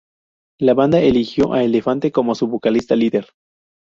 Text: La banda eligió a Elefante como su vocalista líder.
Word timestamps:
La 0.59 0.73
banda 0.73 0.99
eligió 0.99 1.53
a 1.53 1.61
Elefante 1.61 2.11
como 2.11 2.33
su 2.33 2.47
vocalista 2.47 2.95
líder. 2.95 3.27